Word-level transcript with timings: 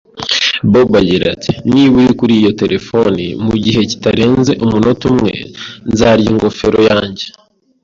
Bob 0.71 0.89
agira 1.01 1.25
ati: 1.35 1.51
"Niba 1.73 1.95
uri 2.01 2.11
kuri 2.19 2.33
iyo 2.39 2.51
terefone 2.61 3.23
mu 3.45 3.55
gihe 3.63 3.79
kitarenze 3.89 4.51
umunota 4.65 5.03
umwe, 5.11 5.31
nzarya 5.91 6.27
ingofero 6.33 6.79
yanjye." 6.89 7.25